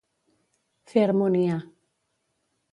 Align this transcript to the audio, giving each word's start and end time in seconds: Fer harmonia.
Fer 0.93 1.05
harmonia. 1.09 1.61